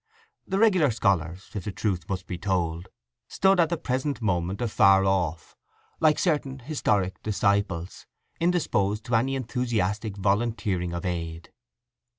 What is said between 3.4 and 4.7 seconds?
at the present moment